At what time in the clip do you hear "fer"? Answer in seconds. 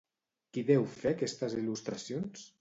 1.01-1.11